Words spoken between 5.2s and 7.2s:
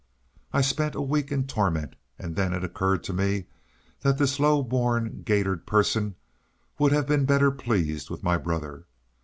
gaitered person would have